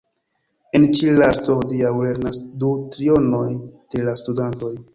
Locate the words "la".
4.09-4.17